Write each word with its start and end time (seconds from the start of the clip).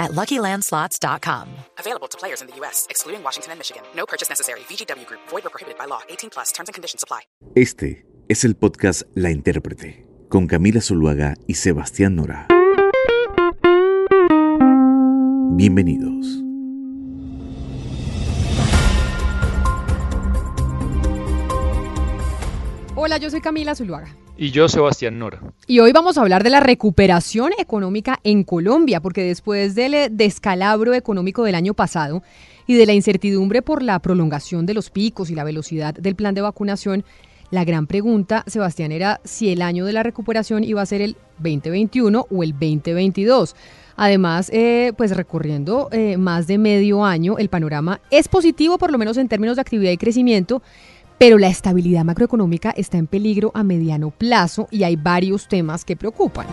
at 0.00 0.10
LuckyLandSlots.com. 0.12 1.48
Available 1.78 2.08
to 2.08 2.18
players 2.18 2.40
in 2.42 2.48
the 2.48 2.56
U.S., 2.56 2.86
excluding 2.90 3.22
Washington 3.22 3.52
and 3.52 3.60
Michigan. 3.60 3.82
No 3.94 4.06
purchase 4.06 4.28
necessary. 4.28 4.60
VGW 4.68 5.06
Group. 5.06 5.20
Void 5.28 5.46
or 5.46 5.50
prohibited 5.50 5.78
by 5.78 5.84
law. 5.84 6.00
18 6.08 6.30
plus. 6.30 6.50
Terms 6.52 6.68
and 6.68 6.74
conditions 6.74 7.04
apply. 7.04 7.20
Este 7.54 8.04
es 8.28 8.44
el 8.44 8.56
podcast 8.56 9.02
La 9.14 9.30
Intérprete, 9.30 10.06
con 10.28 10.46
Camila 10.46 10.80
Zuluaga 10.80 11.34
y 11.46 11.54
Sebastián 11.54 12.16
Nora. 12.16 12.48
Bienvenidos. 15.52 16.26
Hola, 22.94 23.18
yo 23.18 23.30
soy 23.30 23.40
Camila 23.40 23.74
Zuluaga. 23.74 24.14
Y 24.42 24.52
yo, 24.52 24.70
Sebastián 24.70 25.18
Nora. 25.18 25.38
Y 25.66 25.80
hoy 25.80 25.92
vamos 25.92 26.16
a 26.16 26.22
hablar 26.22 26.42
de 26.42 26.48
la 26.48 26.60
recuperación 26.60 27.52
económica 27.58 28.20
en 28.24 28.42
Colombia, 28.42 29.02
porque 29.02 29.22
después 29.22 29.74
del 29.74 29.92
eh, 29.92 30.08
descalabro 30.10 30.94
económico 30.94 31.44
del 31.44 31.54
año 31.54 31.74
pasado 31.74 32.22
y 32.66 32.72
de 32.72 32.86
la 32.86 32.94
incertidumbre 32.94 33.60
por 33.60 33.82
la 33.82 33.98
prolongación 33.98 34.64
de 34.64 34.72
los 34.72 34.88
picos 34.88 35.28
y 35.28 35.34
la 35.34 35.44
velocidad 35.44 35.92
del 35.92 36.14
plan 36.14 36.34
de 36.34 36.40
vacunación, 36.40 37.04
la 37.50 37.64
gran 37.64 37.86
pregunta, 37.86 38.42
Sebastián, 38.46 38.92
era 38.92 39.20
si 39.24 39.50
el 39.50 39.60
año 39.60 39.84
de 39.84 39.92
la 39.92 40.04
recuperación 40.04 40.64
iba 40.64 40.80
a 40.80 40.86
ser 40.86 41.02
el 41.02 41.18
2021 41.40 42.26
o 42.30 42.42
el 42.42 42.52
2022. 42.52 43.54
Además, 43.96 44.48
eh, 44.54 44.94
pues 44.96 45.14
recorriendo 45.14 45.90
eh, 45.92 46.16
más 46.16 46.46
de 46.46 46.56
medio 46.56 47.04
año, 47.04 47.36
el 47.36 47.50
panorama 47.50 48.00
es 48.10 48.28
positivo, 48.28 48.78
por 48.78 48.90
lo 48.90 48.96
menos 48.96 49.18
en 49.18 49.28
términos 49.28 49.56
de 49.56 49.60
actividad 49.60 49.92
y 49.92 49.98
crecimiento, 49.98 50.62
pero 51.20 51.36
la 51.36 51.48
estabilidad 51.48 52.02
macroeconómica 52.02 52.70
está 52.70 52.96
en 52.96 53.06
peligro 53.06 53.50
a 53.52 53.62
mediano 53.62 54.10
plazo 54.10 54.68
y 54.70 54.84
hay 54.84 54.96
varios 54.96 55.48
temas 55.48 55.84
que 55.84 55.94
preocupan. 55.94 56.46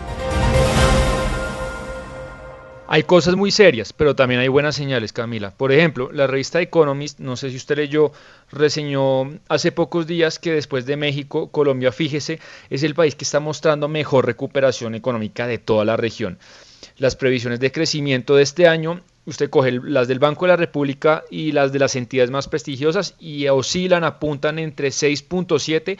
Hay 2.86 3.04
cosas 3.04 3.34
muy 3.34 3.50
serias, 3.50 3.94
pero 3.94 4.14
también 4.14 4.42
hay 4.42 4.48
buenas 4.48 4.76
señales, 4.76 5.14
Camila. 5.14 5.54
Por 5.56 5.72
ejemplo, 5.72 6.12
la 6.12 6.26
revista 6.26 6.60
Economist, 6.60 7.18
no 7.18 7.36
sé 7.36 7.48
si 7.48 7.56
usted 7.56 7.78
leyó, 7.78 8.12
reseñó 8.52 9.38
hace 9.48 9.72
pocos 9.72 10.06
días 10.06 10.38
que 10.38 10.52
después 10.52 10.84
de 10.84 10.98
México, 10.98 11.50
Colombia, 11.50 11.90
fíjese, 11.90 12.38
es 12.68 12.82
el 12.82 12.94
país 12.94 13.14
que 13.14 13.24
está 13.24 13.40
mostrando 13.40 13.88
mejor 13.88 14.26
recuperación 14.26 14.94
económica 14.94 15.46
de 15.46 15.56
toda 15.56 15.86
la 15.86 15.96
región. 15.96 16.38
Las 16.98 17.16
previsiones 17.16 17.58
de 17.58 17.72
crecimiento 17.72 18.36
de 18.36 18.42
este 18.42 18.68
año 18.68 19.00
usted 19.28 19.50
coge 19.50 19.72
las 19.82 20.08
del 20.08 20.18
Banco 20.18 20.46
de 20.46 20.52
la 20.52 20.56
República 20.56 21.22
y 21.30 21.52
las 21.52 21.70
de 21.70 21.78
las 21.78 21.96
entidades 21.96 22.30
más 22.30 22.48
prestigiosas 22.48 23.14
y 23.20 23.46
oscilan, 23.46 24.02
apuntan 24.02 24.58
entre 24.58 24.88
6.7 24.88 25.98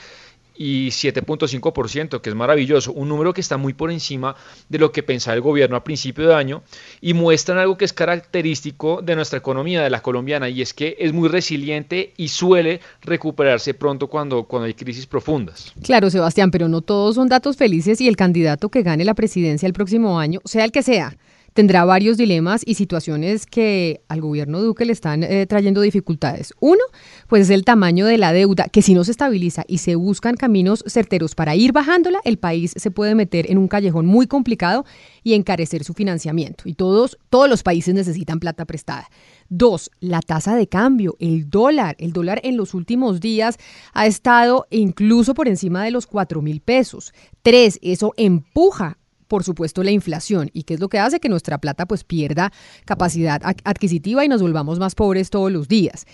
y 0.56 0.88
7.5%, 0.88 2.20
que 2.20 2.30
es 2.30 2.34
maravilloso, 2.34 2.92
un 2.92 3.08
número 3.08 3.32
que 3.32 3.42
está 3.42 3.58
muy 3.58 3.74
por 3.74 3.92
encima 3.92 4.34
de 4.68 4.78
lo 4.78 4.90
que 4.90 5.04
pensaba 5.04 5.36
el 5.36 5.42
gobierno 5.42 5.76
a 5.76 5.84
principio 5.84 6.26
de 6.26 6.34
año 6.34 6.62
y 7.00 7.14
muestran 7.14 7.58
algo 7.58 7.76
que 7.76 7.84
es 7.84 7.92
característico 7.92 9.00
de 9.02 9.14
nuestra 9.14 9.38
economía, 9.38 9.82
de 9.82 9.90
la 9.90 10.00
colombiana, 10.00 10.48
y 10.48 10.62
es 10.62 10.74
que 10.74 10.96
es 10.98 11.12
muy 11.12 11.28
resiliente 11.28 12.14
y 12.16 12.28
suele 12.28 12.80
recuperarse 13.02 13.74
pronto 13.74 14.08
cuando, 14.08 14.44
cuando 14.44 14.66
hay 14.66 14.74
crisis 14.74 15.06
profundas. 15.06 15.72
Claro, 15.82 16.10
Sebastián, 16.10 16.50
pero 16.50 16.68
no 16.68 16.80
todos 16.80 17.14
son 17.16 17.28
datos 17.28 17.56
felices 17.56 18.00
y 18.00 18.08
el 18.08 18.16
candidato 18.16 18.70
que 18.70 18.82
gane 18.82 19.04
la 19.04 19.14
presidencia 19.14 19.66
el 19.66 19.74
próximo 19.74 20.18
año, 20.18 20.40
sea 20.44 20.64
el 20.64 20.72
que 20.72 20.82
sea, 20.82 21.14
tendrá 21.58 21.84
varios 21.84 22.16
dilemas 22.16 22.62
y 22.64 22.74
situaciones 22.74 23.44
que 23.44 24.02
al 24.06 24.20
gobierno 24.20 24.62
Duque 24.62 24.84
le 24.84 24.92
están 24.92 25.24
eh, 25.24 25.44
trayendo 25.44 25.80
dificultades. 25.80 26.54
Uno, 26.60 26.84
pues 27.26 27.42
es 27.42 27.50
el 27.50 27.64
tamaño 27.64 28.06
de 28.06 28.16
la 28.16 28.32
deuda, 28.32 28.68
que 28.68 28.80
si 28.80 28.94
no 28.94 29.02
se 29.02 29.10
estabiliza 29.10 29.64
y 29.66 29.78
se 29.78 29.96
buscan 29.96 30.36
caminos 30.36 30.84
certeros 30.86 31.34
para 31.34 31.56
ir 31.56 31.72
bajándola, 31.72 32.20
el 32.22 32.38
país 32.38 32.74
se 32.76 32.92
puede 32.92 33.16
meter 33.16 33.50
en 33.50 33.58
un 33.58 33.66
callejón 33.66 34.06
muy 34.06 34.28
complicado 34.28 34.84
y 35.24 35.34
encarecer 35.34 35.82
su 35.82 35.94
financiamiento. 35.94 36.62
Y 36.68 36.74
todos, 36.74 37.18
todos 37.28 37.50
los 37.50 37.64
países 37.64 37.92
necesitan 37.92 38.38
plata 38.38 38.64
prestada. 38.64 39.10
Dos, 39.48 39.90
la 39.98 40.20
tasa 40.20 40.54
de 40.54 40.68
cambio, 40.68 41.16
el 41.18 41.50
dólar. 41.50 41.96
El 41.98 42.12
dólar 42.12 42.40
en 42.44 42.56
los 42.56 42.72
últimos 42.72 43.18
días 43.18 43.58
ha 43.94 44.06
estado 44.06 44.68
incluso 44.70 45.34
por 45.34 45.48
encima 45.48 45.82
de 45.82 45.90
los 45.90 46.06
cuatro 46.06 46.40
mil 46.40 46.60
pesos. 46.60 47.12
Tres, 47.42 47.80
eso 47.82 48.14
empuja 48.16 48.96
por 49.28 49.44
supuesto, 49.44 49.82
la 49.82 49.90
inflación. 49.90 50.50
¿Y 50.52 50.64
qué 50.64 50.74
es 50.74 50.80
lo 50.80 50.88
que 50.88 50.98
hace? 50.98 51.20
Que 51.20 51.28
nuestra 51.28 51.58
plata 51.58 51.86
pues 51.86 52.02
pierda 52.02 52.52
capacidad 52.84 53.40
adquisitiva 53.64 54.24
y 54.24 54.28
nos 54.28 54.42
volvamos 54.42 54.78
más 54.78 54.94
pobres 54.94 55.30
todos 55.30 55.52
los 55.52 55.68
días. 55.68 56.06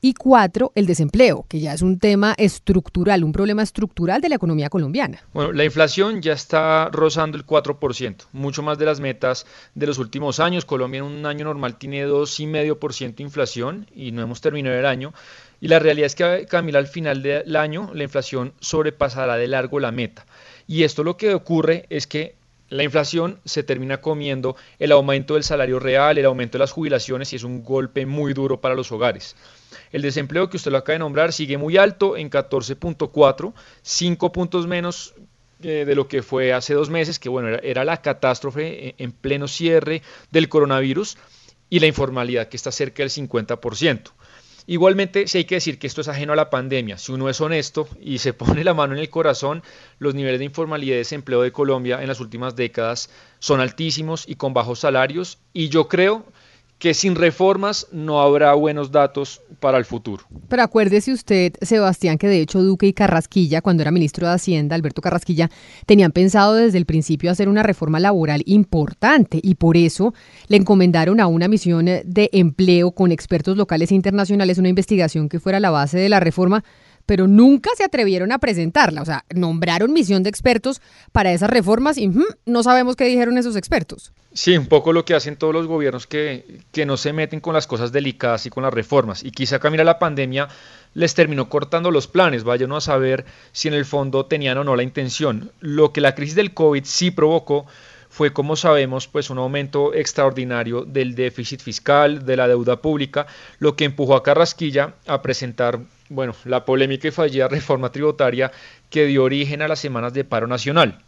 Y 0.00 0.14
cuatro, 0.14 0.70
el 0.76 0.86
desempleo, 0.86 1.44
que 1.48 1.58
ya 1.58 1.74
es 1.74 1.82
un 1.82 1.98
tema 1.98 2.32
estructural, 2.38 3.24
un 3.24 3.32
problema 3.32 3.64
estructural 3.64 4.20
de 4.20 4.28
la 4.28 4.36
economía 4.36 4.70
colombiana. 4.70 5.24
Bueno, 5.32 5.50
la 5.50 5.64
inflación 5.64 6.22
ya 6.22 6.34
está 6.34 6.88
rozando 6.92 7.36
el 7.36 7.44
4%, 7.44 8.26
mucho 8.30 8.62
más 8.62 8.78
de 8.78 8.84
las 8.84 9.00
metas 9.00 9.44
de 9.74 9.88
los 9.88 9.98
últimos 9.98 10.38
años. 10.38 10.64
Colombia 10.64 10.98
en 10.98 11.04
un 11.04 11.26
año 11.26 11.46
normal 11.46 11.78
tiene 11.78 12.06
2,5% 12.06 13.16
de 13.16 13.22
inflación 13.24 13.88
y 13.92 14.12
no 14.12 14.22
hemos 14.22 14.40
terminado 14.40 14.78
el 14.78 14.86
año. 14.86 15.12
Y 15.60 15.66
la 15.66 15.80
realidad 15.80 16.06
es 16.06 16.14
que, 16.14 16.46
Camila, 16.48 16.78
al 16.78 16.86
final 16.86 17.20
del 17.20 17.56
año 17.56 17.90
la 17.92 18.04
inflación 18.04 18.52
sobrepasará 18.60 19.36
de 19.36 19.48
largo 19.48 19.80
la 19.80 19.90
meta. 19.90 20.26
Y 20.68 20.84
esto 20.84 21.02
lo 21.02 21.16
que 21.16 21.34
ocurre 21.34 21.86
es 21.90 22.06
que 22.06 22.37
la 22.70 22.82
inflación 22.82 23.40
se 23.44 23.62
termina 23.62 24.00
comiendo 24.00 24.56
el 24.78 24.92
aumento 24.92 25.34
del 25.34 25.44
salario 25.44 25.78
real, 25.78 26.18
el 26.18 26.26
aumento 26.26 26.58
de 26.58 26.60
las 26.60 26.72
jubilaciones 26.72 27.32
y 27.32 27.36
es 27.36 27.44
un 27.44 27.62
golpe 27.62 28.04
muy 28.06 28.34
duro 28.34 28.60
para 28.60 28.74
los 28.74 28.92
hogares. 28.92 29.36
El 29.92 30.02
desempleo 30.02 30.50
que 30.50 30.58
usted 30.58 30.70
lo 30.70 30.78
acaba 30.78 30.94
de 30.94 30.98
nombrar 31.00 31.32
sigue 31.32 31.56
muy 31.56 31.76
alto 31.76 32.16
en 32.16 32.30
14.4, 32.30 33.52
5 33.82 34.32
puntos 34.32 34.66
menos 34.66 35.14
eh, 35.62 35.84
de 35.86 35.94
lo 35.94 36.08
que 36.08 36.22
fue 36.22 36.52
hace 36.52 36.74
dos 36.74 36.90
meses, 36.90 37.18
que 37.18 37.28
bueno, 37.28 37.48
era, 37.62 37.84
la 37.84 38.00
catástrofe 38.02 38.94
en 38.98 39.12
pleno 39.12 39.48
cierre 39.48 40.02
del 40.30 40.48
coronavirus 40.48 41.16
y 41.70 41.80
la 41.80 41.86
informalidad 41.86 42.48
que 42.48 42.56
está 42.56 42.70
cerca 42.70 43.02
del 43.02 43.10
50%. 43.10 44.12
Igualmente, 44.70 45.26
sí 45.28 45.38
hay 45.38 45.44
que 45.46 45.54
decir 45.54 45.78
que 45.78 45.86
esto 45.86 46.02
es 46.02 46.08
ajeno 46.08 46.34
a 46.34 46.36
la 46.36 46.50
pandemia. 46.50 46.98
Si 46.98 47.10
uno 47.10 47.30
es 47.30 47.40
honesto 47.40 47.88
y 48.02 48.18
se 48.18 48.32
pone 48.34 48.62
la 48.64 48.74
mano 48.74 48.92
en 48.92 49.00
el 49.00 49.08
corazón, 49.08 49.62
los 49.98 50.14
niveles 50.14 50.40
de 50.40 50.44
informalidad 50.44 50.96
y 50.96 50.98
desempleo 50.98 51.40
de 51.40 51.52
Colombia 51.52 52.02
en 52.02 52.06
las 52.06 52.20
últimas 52.20 52.54
décadas 52.54 53.08
son 53.38 53.60
altísimos 53.60 54.28
y 54.28 54.34
con 54.34 54.52
bajos 54.52 54.80
salarios. 54.80 55.38
Y 55.54 55.70
yo 55.70 55.88
creo 55.88 56.26
que 56.78 56.94
sin 56.94 57.16
reformas 57.16 57.88
no 57.90 58.20
habrá 58.20 58.54
buenos 58.54 58.92
datos 58.92 59.42
para 59.58 59.78
el 59.78 59.84
futuro. 59.84 60.24
Pero 60.48 60.62
acuérdese 60.62 61.12
usted, 61.12 61.54
Sebastián, 61.60 62.18
que 62.18 62.28
de 62.28 62.40
hecho 62.40 62.62
Duque 62.62 62.86
y 62.86 62.92
Carrasquilla, 62.92 63.60
cuando 63.60 63.82
era 63.82 63.90
ministro 63.90 64.28
de 64.28 64.34
Hacienda, 64.34 64.76
Alberto 64.76 65.02
Carrasquilla, 65.02 65.50
tenían 65.86 66.12
pensado 66.12 66.54
desde 66.54 66.78
el 66.78 66.86
principio 66.86 67.30
hacer 67.30 67.48
una 67.48 67.64
reforma 67.64 67.98
laboral 67.98 68.42
importante 68.46 69.40
y 69.42 69.56
por 69.56 69.76
eso 69.76 70.14
le 70.46 70.56
encomendaron 70.56 71.20
a 71.20 71.26
una 71.26 71.48
misión 71.48 71.86
de 71.86 72.30
empleo 72.32 72.92
con 72.92 73.10
expertos 73.10 73.56
locales 73.56 73.90
e 73.90 73.96
internacionales 73.96 74.58
una 74.58 74.68
investigación 74.68 75.28
que 75.28 75.40
fuera 75.40 75.60
la 75.60 75.70
base 75.70 75.98
de 75.98 76.08
la 76.08 76.20
reforma 76.20 76.62
pero 77.08 77.26
nunca 77.26 77.70
se 77.74 77.84
atrevieron 77.84 78.32
a 78.32 78.38
presentarla. 78.38 79.00
O 79.00 79.04
sea, 79.06 79.24
nombraron 79.34 79.94
misión 79.94 80.22
de 80.22 80.28
expertos 80.28 80.82
para 81.10 81.32
esas 81.32 81.48
reformas 81.48 81.96
y 81.96 82.12
no 82.44 82.62
sabemos 82.62 82.96
qué 82.96 83.06
dijeron 83.06 83.38
esos 83.38 83.56
expertos. 83.56 84.12
Sí, 84.34 84.58
un 84.58 84.66
poco 84.66 84.92
lo 84.92 85.06
que 85.06 85.14
hacen 85.14 85.36
todos 85.36 85.54
los 85.54 85.66
gobiernos 85.66 86.06
que, 86.06 86.60
que 86.70 86.84
no 86.84 86.98
se 86.98 87.14
meten 87.14 87.40
con 87.40 87.54
las 87.54 87.66
cosas 87.66 87.92
delicadas 87.92 88.44
y 88.44 88.50
con 88.50 88.62
las 88.62 88.74
reformas. 88.74 89.24
Y 89.24 89.30
quizá 89.30 89.58
mira 89.70 89.84
la 89.84 89.98
pandemia 89.98 90.48
les 90.92 91.14
terminó 91.14 91.48
cortando 91.48 91.90
los 91.90 92.08
planes, 92.08 92.44
vayan 92.44 92.72
a 92.72 92.80
saber 92.82 93.24
si 93.52 93.68
en 93.68 93.74
el 93.74 93.86
fondo 93.86 94.26
tenían 94.26 94.58
o 94.58 94.64
no 94.64 94.76
la 94.76 94.82
intención. 94.82 95.50
Lo 95.60 95.94
que 95.94 96.02
la 96.02 96.14
crisis 96.14 96.34
del 96.34 96.52
COVID 96.52 96.84
sí 96.84 97.10
provocó 97.10 97.64
fue, 98.08 98.32
como 98.32 98.56
sabemos, 98.56 99.06
pues 99.08 99.30
un 99.30 99.38
aumento 99.38 99.94
extraordinario 99.94 100.84
del 100.84 101.14
déficit 101.14 101.60
fiscal, 101.60 102.24
de 102.24 102.36
la 102.36 102.48
deuda 102.48 102.80
pública, 102.80 103.26
lo 103.58 103.76
que 103.76 103.84
empujó 103.84 104.16
a 104.16 104.22
Carrasquilla 104.22 104.94
a 105.06 105.22
presentar 105.22 105.80
bueno, 106.08 106.34
la 106.44 106.64
polémica 106.64 107.08
y 107.08 107.10
fallida 107.10 107.48
reforma 107.48 107.92
tributaria 107.92 108.50
que 108.90 109.06
dio 109.06 109.24
origen 109.24 109.62
a 109.62 109.68
las 109.68 109.78
semanas 109.78 110.14
de 110.14 110.24
paro 110.24 110.46
nacional. 110.46 111.00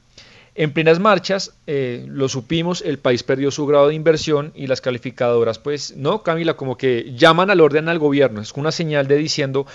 En 0.55 0.73
plenas 0.73 0.99
marchas, 0.99 1.55
eh, 1.67 2.05
lo 2.09 2.29
supimos, 2.29 2.83
el 2.83 2.99
país 2.99 3.23
perdió 3.23 3.51
su 3.51 3.67
grado 3.67 3.89
de 3.89 3.95
inversión 3.95 4.53
y 4.55 4.67
las 4.67 4.81
calificadoras, 4.81 5.59
pues, 5.59 5.97
no, 5.97 6.23
Camila, 6.23 6.55
como 6.55 6.77
que 6.77 7.13
llaman 7.15 7.51
al 7.51 7.61
orden 7.61 7.89
al 7.89 8.01
gobierno. 8.01 8.41
Es 8.41 8.53
una 8.53 8.73
señal 8.73 9.07
de 9.07 9.17
diciendo, 9.17 9.67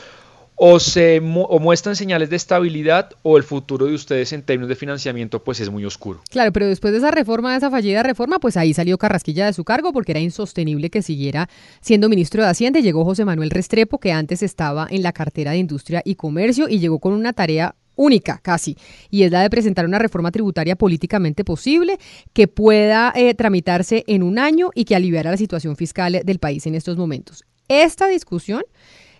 o, 0.55 0.79
se 0.79 1.19
o 1.19 1.59
muestran 1.59 1.95
señales 1.95 2.29
de 2.29 2.35
estabilidad 2.35 3.11
o 3.23 3.37
el 3.37 3.43
futuro 3.43 3.85
de 3.85 3.93
ustedes 3.93 4.31
en 4.33 4.43
términos 4.43 4.69
de 4.69 4.75
financiamiento 4.75 5.43
pues 5.43 5.59
es 5.59 5.69
muy 5.69 5.85
oscuro. 5.85 6.21
Claro, 6.29 6.51
pero 6.53 6.67
después 6.67 6.93
de 6.93 6.99
esa 6.99 7.11
reforma, 7.11 7.51
de 7.51 7.57
esa 7.57 7.69
fallida 7.69 8.03
reforma, 8.03 8.39
pues 8.39 8.57
ahí 8.57 8.73
salió 8.73 8.97
Carrasquilla 8.97 9.45
de 9.45 9.53
su 9.53 9.63
cargo 9.63 9.91
porque 9.91 10.13
era 10.13 10.21
insostenible 10.21 10.89
que 10.89 11.01
siguiera 11.01 11.49
siendo 11.81 12.09
ministro 12.09 12.43
de 12.43 12.49
Hacienda. 12.49 12.79
Llegó 12.79 13.03
José 13.03 13.25
Manuel 13.25 13.49
Restrepo, 13.49 13.99
que 13.99 14.11
antes 14.11 14.43
estaba 14.43 14.87
en 14.89 15.03
la 15.03 15.11
cartera 15.11 15.51
de 15.51 15.57
Industria 15.57 16.01
y 16.05 16.15
Comercio 16.15 16.69
y 16.69 16.79
llegó 16.79 16.99
con 16.99 17.13
una 17.13 17.33
tarea 17.33 17.75
única 17.97 18.39
casi, 18.43 18.77
y 19.09 19.23
es 19.23 19.31
la 19.31 19.41
de 19.41 19.49
presentar 19.49 19.85
una 19.85 19.99
reforma 19.99 20.29
tributaria 20.29 20.75
políticamente 20.75 21.45
posible 21.45 21.97
que 22.33 22.49
pueda 22.49 23.13
eh, 23.15 23.33
tramitarse 23.35 24.03
en 24.07 24.21
un 24.21 24.37
año 24.37 24.71
y 24.75 24.83
que 24.83 24.97
aliviara 24.97 25.31
la 25.31 25.37
situación 25.37 25.77
fiscal 25.77 26.21
del 26.23 26.39
país 26.39 26.65
en 26.67 26.75
estos 26.75 26.97
momentos. 26.97 27.45
Esta 27.69 28.07
discusión 28.07 28.63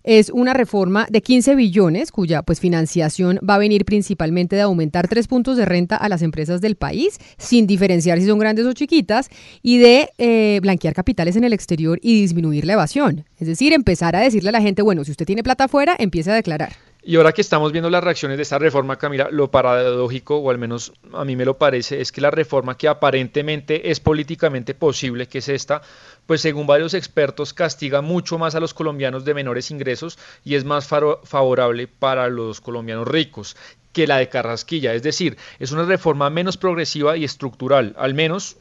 es 0.05 0.29
una 0.29 0.53
reforma 0.53 1.07
de 1.09 1.21
15 1.21 1.55
billones 1.55 2.11
cuya 2.11 2.43
pues 2.43 2.59
financiación 2.59 3.39
va 3.47 3.55
a 3.55 3.57
venir 3.57 3.83
principalmente 3.85 4.55
de 4.55 4.61
aumentar 4.61 5.07
tres 5.07 5.27
puntos 5.27 5.57
de 5.57 5.65
renta 5.65 5.97
a 5.97 6.07
las 6.07 6.21
empresas 6.21 6.61
del 6.61 6.75
país 6.75 7.17
sin 7.37 7.67
diferenciar 7.67 8.19
si 8.19 8.27
son 8.27 8.39
grandes 8.39 8.65
o 8.65 8.73
chiquitas 8.73 9.29
y 9.61 9.79
de 9.79 10.09
eh, 10.17 10.59
blanquear 10.61 10.93
capitales 10.93 11.35
en 11.35 11.43
el 11.43 11.53
exterior 11.53 11.99
y 12.01 12.21
disminuir 12.21 12.65
la 12.65 12.73
evasión. 12.73 13.25
Es 13.39 13.47
decir, 13.47 13.73
empezar 13.73 14.15
a 14.15 14.21
decirle 14.21 14.49
a 14.49 14.53
la 14.53 14.61
gente, 14.61 14.81
bueno, 14.83 15.03
si 15.03 15.11
usted 15.11 15.25
tiene 15.25 15.43
plata 15.43 15.65
afuera, 15.65 15.95
empiece 15.97 16.31
a 16.31 16.35
declarar. 16.35 16.84
Y 17.07 17.17
ahora 17.17 17.33
que 17.33 17.41
estamos 17.41 17.71
viendo 17.71 17.91
las 17.91 18.03
reacciones 18.03 18.35
de 18.35 18.41
esta 18.41 18.57
reforma, 18.57 18.97
Camila, 18.97 19.29
lo 19.29 19.51
paradójico, 19.51 20.37
o 20.37 20.49
al 20.49 20.57
menos 20.57 20.91
a 21.13 21.23
mí 21.23 21.35
me 21.35 21.45
lo 21.45 21.55
parece, 21.55 22.01
es 22.01 22.11
que 22.11 22.19
la 22.19 22.31
reforma 22.31 22.77
que 22.77 22.87
aparentemente 22.87 23.91
es 23.91 23.99
políticamente 23.99 24.73
posible, 24.73 25.27
que 25.27 25.37
es 25.37 25.47
esta, 25.47 25.83
pues 26.25 26.41
según 26.41 26.65
varios 26.65 26.95
expertos 26.95 27.53
castiga 27.53 28.01
mucho 28.01 28.39
más 28.39 28.55
a 28.55 28.59
los 28.59 28.73
colombianos 28.73 29.23
de 29.23 29.35
menores 29.35 29.69
ingresos 29.69 30.17
y 30.43 30.55
es 30.55 30.65
más 30.65 30.87
favorable 30.87 31.87
para 31.87 32.27
los 32.27 32.59
colombianos 32.59 33.07
ricos 33.07 33.55
que 33.93 34.07
la 34.07 34.17
de 34.17 34.27
Carrasquilla. 34.27 34.95
Es 34.95 35.03
decir, 35.03 35.37
es 35.59 35.71
una 35.71 35.85
reforma 35.85 36.31
menos 36.31 36.57
progresiva 36.57 37.17
y 37.17 37.23
estructural, 37.23 37.93
al 37.99 38.15
menos 38.15 38.57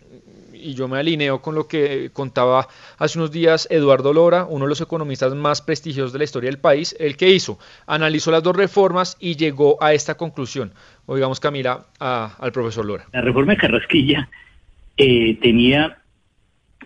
y 0.65 0.75
yo 0.75 0.89
me 0.89 0.99
alineo 0.99 1.43
con 1.43 1.55
lo 1.55 1.69
que 1.69 2.11
contaba 2.13 2.67
hace 2.99 3.19
unos 3.19 3.31
días 3.31 3.69
Eduardo 3.71 4.13
Lora, 4.13 4.47
uno 4.49 4.65
de 4.65 4.71
los 4.71 4.81
economistas 4.81 5.35
más 5.35 5.61
prestigiosos 5.61 6.13
de 6.13 6.19
la 6.19 6.25
historia 6.25 6.51
del 6.51 6.59
país, 6.59 6.97
el 6.99 7.17
que 7.17 7.31
hizo, 7.31 7.59
analizó 7.87 8.31
las 8.31 8.43
dos 8.43 8.57
reformas 8.57 9.17
y 9.21 9.37
llegó 9.37 9.77
a 9.83 9.93
esta 9.93 10.17
conclusión. 10.17 10.73
Oigamos, 11.07 11.39
Camila, 11.39 11.87
al 11.99 12.53
profesor 12.53 12.87
Lora. 12.87 13.05
La 13.13 13.21
reforma 13.21 13.53
de 13.53 13.59
Carrasquilla 13.59 14.29
eh, 14.97 15.37
tenía 15.43 15.99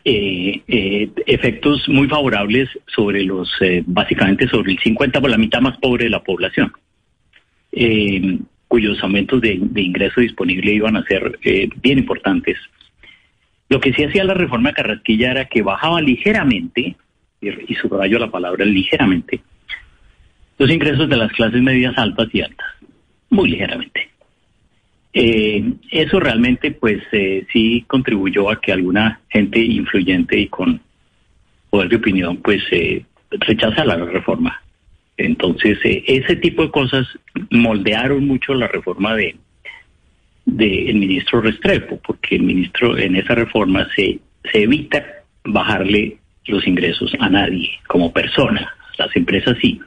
eh, 0.05 0.61
eh, 0.67 1.11
efectos 1.27 1.89
muy 1.89 2.09
favorables 2.09 2.69
sobre 2.87 3.23
los, 3.23 3.49
básicamente 3.87 4.49
sobre 4.49 4.73
el 4.73 4.79
50 4.81 5.21
por 5.21 5.31
la 5.31 5.39
mitad 5.39 5.61
más 5.61 5.79
pobre 5.79 6.05
de 6.05 6.11
la 6.11 6.23
población, 6.25 6.73
cuyos 8.67 9.03
aumentos 9.03 9.41
de, 9.41 9.59
de, 9.61 9.83
ingreso 9.83 10.21
disponible 10.21 10.73
iban 10.73 10.97
a 10.97 11.05
ser 11.05 11.39
bien 11.81 11.99
importantes 11.99 12.59
lo 13.69 13.81
que 13.81 13.93
sí 13.93 14.05
hacía 14.05 14.25
la 14.25 14.35
reforma 14.35 14.70
de 14.70 14.76
Carrasquilla 14.76 15.31
era 15.32 15.44
que 15.44 15.62
bajaba 15.62 16.00
ligeramente, 16.00 16.97
y 17.41 17.75
subrayo 17.75 18.19
la 18.19 18.31
palabra 18.31 18.65
ligeramente, 18.65 19.41
los 20.59 20.70
ingresos 20.70 21.09
de 21.09 21.17
las 21.17 21.32
clases 21.32 21.62
medias 21.62 21.97
altas 21.97 22.29
y 22.32 22.41
altas, 22.41 22.67
muy 23.31 23.50
ligeramente. 23.50 24.11
Eh, 25.12 25.73
eso 25.91 26.20
realmente 26.20 26.70
pues 26.73 27.03
eh, 27.12 27.47
sí 27.53 27.85
contribuyó 27.87 28.50
a 28.50 28.61
que 28.61 28.73
alguna 28.73 29.20
gente 29.29 29.59
influyente 29.59 30.38
y 30.38 30.49
con 30.49 30.81
poder 31.70 31.88
de 31.88 31.97
opinión 31.97 32.37
pues 32.38 32.62
eh, 32.70 33.05
rechazara 33.31 33.97
la 33.97 34.05
reforma. 34.05 34.62
Entonces 35.17 35.79
ese 35.82 36.37
tipo 36.37 36.62
de 36.62 36.70
cosas 36.70 37.06
moldearon 37.50 38.26
mucho 38.26 38.55
la 38.55 38.69
reforma 38.69 39.17
de, 39.17 39.37
del 40.56 40.97
ministro 40.97 41.41
Restrepo, 41.41 42.00
porque 42.05 42.37
el 42.37 42.43
ministro 42.43 42.97
en 42.97 43.17
esa 43.17 43.35
reforma 43.35 43.87
se, 43.95 44.19
se 44.50 44.62
evita 44.62 45.05
bajarle 45.45 46.17
los 46.47 46.67
ingresos 46.67 47.12
a 47.21 47.29
nadie 47.29 47.71
como 47.87 48.12
persona, 48.12 48.75
las 48.97 49.15
empresas 49.15 49.56
sí, 49.61 49.81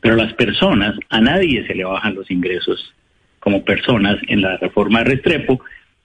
pero 0.00 0.16
las 0.16 0.32
personas, 0.34 0.94
a 1.10 1.20
nadie 1.20 1.66
se 1.66 1.74
le 1.74 1.84
bajan 1.84 2.14
los 2.14 2.30
ingresos 2.30 2.94
como 3.38 3.64
personas 3.64 4.16
en 4.28 4.40
la 4.40 4.56
reforma 4.56 5.00
de 5.00 5.10
Restrepo, 5.16 5.60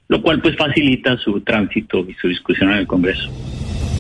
lo 0.10 0.22
cual 0.22 0.42
pues 0.42 0.56
facilita 0.58 1.18
su 1.18 1.42
tránsito 1.42 2.06
y 2.08 2.14
su 2.16 2.28
discusión 2.28 2.72
en 2.72 2.80
el 2.80 2.88
Congreso. 2.88 3.32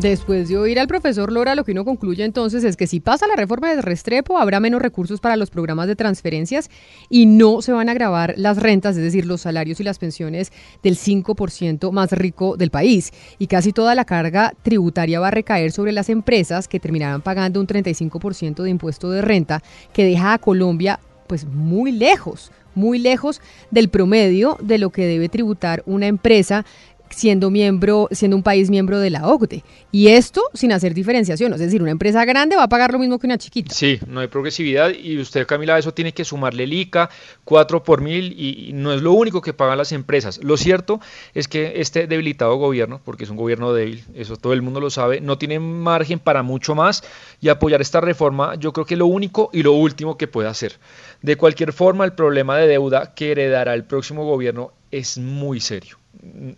Después 0.00 0.48
de 0.48 0.56
oír 0.56 0.78
al 0.78 0.86
profesor 0.86 1.32
Lora, 1.32 1.56
lo 1.56 1.64
que 1.64 1.72
uno 1.72 1.84
concluye 1.84 2.22
entonces 2.22 2.62
es 2.62 2.76
que 2.76 2.86
si 2.86 3.00
pasa 3.00 3.26
la 3.26 3.34
reforma 3.34 3.74
de 3.74 3.82
Restrepo, 3.82 4.38
habrá 4.38 4.60
menos 4.60 4.80
recursos 4.80 5.18
para 5.18 5.34
los 5.34 5.50
programas 5.50 5.88
de 5.88 5.96
transferencias 5.96 6.70
y 7.10 7.26
no 7.26 7.62
se 7.62 7.72
van 7.72 7.88
a 7.88 7.94
grabar 7.94 8.34
las 8.36 8.58
rentas, 8.58 8.96
es 8.96 9.02
decir, 9.02 9.26
los 9.26 9.40
salarios 9.40 9.80
y 9.80 9.82
las 9.82 9.98
pensiones 9.98 10.52
del 10.84 10.96
5% 10.96 11.90
más 11.90 12.12
rico 12.12 12.56
del 12.56 12.70
país. 12.70 13.10
Y 13.40 13.48
casi 13.48 13.72
toda 13.72 13.96
la 13.96 14.04
carga 14.04 14.54
tributaria 14.62 15.18
va 15.18 15.28
a 15.28 15.32
recaer 15.32 15.72
sobre 15.72 15.90
las 15.90 16.08
empresas 16.10 16.68
que 16.68 16.78
terminarán 16.78 17.20
pagando 17.20 17.58
un 17.58 17.66
35% 17.66 18.62
de 18.62 18.70
impuesto 18.70 19.10
de 19.10 19.20
renta, 19.20 19.64
que 19.92 20.04
deja 20.04 20.32
a 20.32 20.38
Colombia 20.38 21.00
pues 21.26 21.44
muy 21.44 21.90
lejos 21.90 22.52
muy 22.74 23.00
lejos 23.00 23.40
del 23.72 23.88
promedio 23.88 24.56
de 24.62 24.78
lo 24.78 24.90
que 24.90 25.04
debe 25.04 25.28
tributar 25.28 25.82
una 25.84 26.06
empresa 26.06 26.64
siendo 27.10 27.50
miembro, 27.50 28.08
siendo 28.10 28.36
un 28.36 28.42
país 28.42 28.70
miembro 28.70 28.98
de 28.98 29.10
la 29.10 29.26
OCDE. 29.26 29.64
Y 29.92 30.08
esto 30.08 30.42
sin 30.54 30.72
hacer 30.72 30.94
diferenciación, 30.94 31.52
es 31.52 31.60
decir, 31.60 31.82
una 31.82 31.90
empresa 31.90 32.24
grande 32.24 32.56
va 32.56 32.64
a 32.64 32.68
pagar 32.68 32.92
lo 32.92 32.98
mismo 32.98 33.18
que 33.18 33.26
una 33.26 33.38
chiquita. 33.38 33.74
Sí, 33.74 33.98
no 34.06 34.20
hay 34.20 34.28
progresividad 34.28 34.90
y 34.90 35.18
usted, 35.18 35.46
Camila, 35.46 35.78
eso 35.78 35.94
tiene 35.94 36.12
que 36.12 36.24
sumarle 36.24 36.64
el 36.64 36.72
ICA, 36.72 37.10
4 37.44 37.82
por 37.82 38.00
mil 38.00 38.32
y, 38.38 38.72
no 38.72 38.92
es 38.92 39.02
lo 39.02 39.12
único 39.12 39.40
que 39.40 39.54
pagan 39.54 39.78
las 39.78 39.92
empresas. 39.92 40.40
Lo 40.42 40.56
cierto 40.56 41.00
es 41.34 41.48
que 41.48 41.80
este 41.80 42.06
debilitado 42.06 42.56
gobierno, 42.56 43.00
porque 43.04 43.24
es 43.24 43.30
un 43.30 43.36
gobierno 43.36 43.72
débil, 43.72 44.04
eso 44.14 44.36
todo 44.36 44.52
el 44.52 44.62
mundo 44.62 44.80
lo 44.80 44.90
sabe, 44.90 45.20
no 45.20 45.38
tiene 45.38 45.58
margen 45.58 46.18
para 46.18 46.42
mucho 46.42 46.74
más 46.74 47.02
y 47.40 47.48
apoyar 47.48 47.80
esta 47.80 48.00
reforma 48.00 48.54
yo 48.56 48.72
creo 48.72 48.86
que 48.86 48.94
es 48.94 48.98
lo 48.98 49.06
único 49.06 49.50
y 49.52 49.62
lo 49.62 49.72
último 49.72 50.16
que 50.16 50.26
puede 50.26 50.48
hacer. 50.48 50.78
De 51.22 51.36
cualquier 51.36 51.72
forma, 51.72 52.04
el 52.04 52.12
problema 52.12 52.56
de 52.56 52.66
deuda 52.66 53.14
que 53.14 53.32
heredará 53.32 53.74
el 53.74 53.84
próximo 53.84 54.24
gobierno 54.24 54.72
es 54.90 55.18
muy 55.18 55.60
serio. 55.60 55.98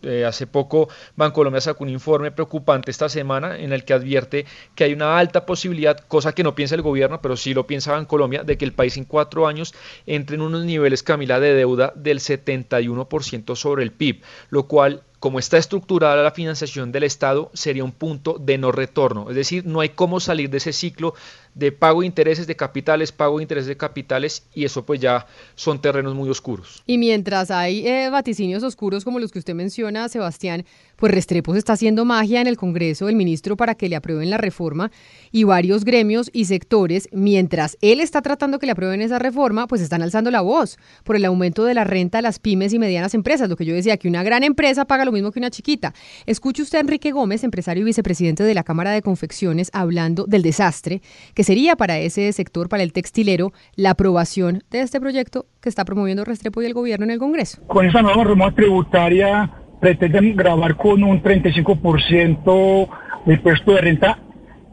Eh, 0.02 0.24
hace 0.24 0.46
poco 0.46 0.88
Bancolombia 1.16 1.60
sacó 1.60 1.84
un 1.84 1.90
informe 1.90 2.30
preocupante 2.30 2.90
esta 2.90 3.08
semana 3.10 3.58
en 3.58 3.72
el 3.72 3.84
que 3.84 3.92
advierte 3.92 4.46
que 4.74 4.84
hay 4.84 4.94
una 4.94 5.18
alta 5.18 5.44
posibilidad, 5.44 5.98
cosa 5.98 6.32
que 6.32 6.42
no 6.42 6.54
piensa 6.54 6.74
el 6.76 6.82
gobierno, 6.82 7.20
pero 7.20 7.36
sí 7.36 7.52
lo 7.52 7.66
piensa 7.66 7.92
Bancolombia, 7.92 8.42
de 8.42 8.56
que 8.56 8.64
el 8.64 8.72
país 8.72 8.96
en 8.96 9.04
cuatro 9.04 9.46
años 9.46 9.74
entre 10.06 10.36
en 10.36 10.42
unos 10.42 10.64
niveles, 10.64 11.02
Camila, 11.02 11.40
de 11.40 11.54
deuda 11.54 11.92
del 11.94 12.20
71% 12.20 13.54
sobre 13.54 13.82
el 13.82 13.92
PIB, 13.92 14.22
lo 14.48 14.66
cual 14.66 15.02
como 15.20 15.38
está 15.38 15.58
estructurada 15.58 16.22
la 16.22 16.30
financiación 16.30 16.92
del 16.92 17.02
Estado, 17.02 17.50
sería 17.52 17.84
un 17.84 17.92
punto 17.92 18.38
de 18.40 18.56
no 18.56 18.72
retorno. 18.72 19.28
Es 19.28 19.36
decir, 19.36 19.66
no 19.66 19.80
hay 19.80 19.90
cómo 19.90 20.18
salir 20.18 20.48
de 20.48 20.56
ese 20.56 20.72
ciclo 20.72 21.14
de 21.54 21.72
pago 21.72 22.00
de 22.00 22.06
intereses 22.06 22.46
de 22.46 22.56
capitales, 22.56 23.12
pago 23.12 23.36
de 23.36 23.42
intereses 23.42 23.68
de 23.68 23.76
capitales, 23.76 24.44
y 24.54 24.64
eso 24.64 24.86
pues 24.86 24.98
ya 24.98 25.26
son 25.56 25.80
terrenos 25.80 26.14
muy 26.14 26.30
oscuros. 26.30 26.82
Y 26.86 26.96
mientras 26.96 27.50
hay 27.50 27.86
eh, 27.86 28.08
vaticinios 28.08 28.62
oscuros 28.62 29.04
como 29.04 29.18
los 29.18 29.30
que 29.30 29.40
usted 29.40 29.54
menciona, 29.54 30.08
Sebastián, 30.08 30.64
pues 30.96 31.12
Restrepo 31.12 31.54
está 31.54 31.74
haciendo 31.74 32.04
magia 32.04 32.40
en 32.40 32.46
el 32.46 32.56
Congreso 32.56 33.06
del 33.06 33.16
ministro 33.16 33.56
para 33.56 33.74
que 33.74 33.88
le 33.88 33.96
aprueben 33.96 34.30
la 34.30 34.38
reforma 34.38 34.90
y 35.32 35.44
varios 35.44 35.84
gremios 35.84 36.30
y 36.32 36.46
sectores, 36.46 37.08
mientras 37.12 37.76
él 37.82 38.00
está 38.00 38.22
tratando 38.22 38.58
que 38.58 38.66
le 38.66 38.72
aprueben 38.72 39.02
esa 39.02 39.18
reforma, 39.18 39.66
pues 39.66 39.82
están 39.82 40.02
alzando 40.02 40.30
la 40.30 40.40
voz 40.40 40.78
por 41.04 41.16
el 41.16 41.24
aumento 41.26 41.64
de 41.64 41.74
la 41.74 41.84
renta 41.84 42.18
a 42.18 42.22
las 42.22 42.38
pymes 42.38 42.72
y 42.72 42.78
medianas 42.78 43.12
empresas, 43.12 43.50
lo 43.50 43.56
que 43.56 43.64
yo 43.66 43.74
decía, 43.74 43.96
que 43.96 44.08
una 44.08 44.22
gran 44.22 44.44
empresa 44.44 44.86
paga 44.86 45.04
lo 45.10 45.14
mismo 45.14 45.32
que 45.32 45.40
una 45.40 45.50
chiquita. 45.50 45.92
Escuche 46.26 46.62
usted 46.62 46.78
a 46.78 46.80
Enrique 46.82 47.10
Gómez, 47.10 47.42
empresario 47.42 47.82
y 47.82 47.86
vicepresidente 47.86 48.44
de 48.44 48.54
la 48.54 48.62
Cámara 48.62 48.92
de 48.92 49.02
Confecciones, 49.02 49.70
hablando 49.72 50.24
del 50.24 50.42
desastre 50.42 51.02
que 51.34 51.42
sería 51.42 51.76
para 51.76 51.98
ese 51.98 52.32
sector, 52.32 52.68
para 52.68 52.82
el 52.82 52.92
textilero, 52.92 53.52
la 53.74 53.90
aprobación 53.90 54.62
de 54.70 54.80
este 54.80 55.00
proyecto 55.00 55.46
que 55.60 55.68
está 55.68 55.84
promoviendo 55.84 56.24
Restrepo 56.24 56.62
y 56.62 56.66
el 56.66 56.74
gobierno 56.74 57.04
en 57.04 57.10
el 57.10 57.18
Congreso. 57.18 57.60
Con 57.66 57.86
esa 57.86 58.02
nueva 58.02 58.22
reforma 58.22 58.54
tributaria 58.54 59.50
pretenden 59.80 60.36
grabar 60.36 60.76
con 60.76 61.02
un 61.02 61.20
35% 61.22 62.88
el 63.26 63.32
impuesto 63.32 63.72
de 63.72 63.80
renta 63.80 64.18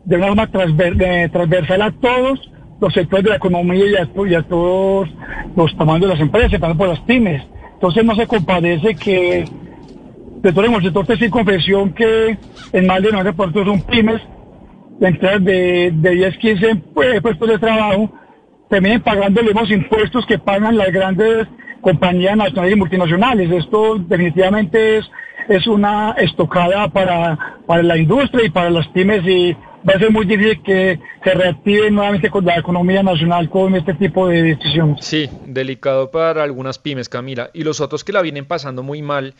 de 0.05 0.15
una 0.17 0.27
forma 0.27 0.47
transversal 0.47 1.81
a 1.81 1.91
todos 1.91 2.51
los 2.79 2.93
sectores 2.93 3.23
de 3.23 3.31
la 3.31 3.37
economía 3.37 3.85
y 3.85 4.35
a, 4.35 4.43
todos 4.43 5.09
los 5.55 5.75
tamaños 5.77 6.01
de 6.01 6.07
las 6.07 6.19
empresas, 6.19 6.51
también 6.51 6.77
por 6.77 6.89
las 6.89 6.99
pymes. 7.01 7.43
Entonces 7.73 8.05
no 8.05 8.15
se 8.15 8.27
compadece 8.27 8.95
que 8.95 9.45
de 10.47 10.53
todo 10.53 10.65
el 10.65 10.81
sector 10.81 11.05
textil 11.05 11.29
confesión 11.29 11.93
que 11.93 12.37
en 12.71 12.87
más 12.87 13.01
de 13.01 13.11
90% 13.11 13.65
son 13.65 13.81
pymes, 13.81 14.21
entradas 15.01 15.43
de, 15.43 15.91
de 15.93 16.09
10, 16.11 16.37
15 16.37 16.75
pues, 16.93 17.21
puestos 17.21 17.49
de 17.49 17.59
trabajo, 17.59 18.11
terminen 18.69 19.01
pagando 19.01 19.41
los 19.41 19.53
mismos 19.53 19.71
impuestos 19.71 20.25
que 20.25 20.39
pagan 20.39 20.77
las 20.77 20.91
grandes 20.91 21.47
compañías 21.81 22.37
nacionales 22.37 22.73
y 22.73 22.79
multinacionales. 22.79 23.51
Esto 23.51 23.97
definitivamente 23.99 24.99
es, 24.99 25.05
es 25.49 25.67
una 25.67 26.11
estocada 26.11 26.87
para, 26.87 27.57
para 27.65 27.83
la 27.83 27.97
industria 27.97 28.45
y 28.45 28.49
para 28.49 28.69
las 28.69 28.87
pymes 28.87 29.25
y 29.25 29.53
va 29.87 29.93
a 29.95 29.99
ser 29.99 30.11
muy 30.11 30.25
difícil 30.25 30.61
que 30.63 30.99
se 31.23 31.33
reactive 31.33 31.91
nuevamente 31.91 32.29
con 32.29 32.45
la 32.45 32.57
economía 32.57 33.03
nacional 33.03 33.49
con 33.49 33.75
este 33.75 33.93
tipo 33.95 34.27
de 34.27 34.43
decisiones. 34.43 35.05
Sí, 35.05 35.29
delicado 35.45 36.09
para 36.09 36.43
algunas 36.43 36.79
pymes, 36.79 37.09
Camila. 37.09 37.49
Y 37.53 37.63
los 37.63 37.81
otros 37.81 38.03
que 38.03 38.13
la 38.13 38.21
vienen 38.21 38.45
pasando 38.45 38.81
muy 38.81 39.01
mal, 39.01 39.33